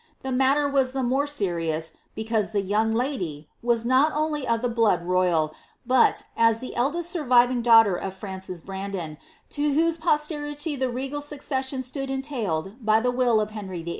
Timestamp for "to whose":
9.51-9.99